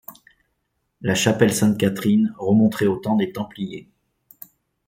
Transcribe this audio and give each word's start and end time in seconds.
La 1.01 1.13
chapelle 1.13 1.53
Sainte-Catherine, 1.53 2.33
remonterait 2.39 2.87
au 2.87 2.97
temps 2.97 3.15
des 3.17 3.31
templiers. 3.31 3.87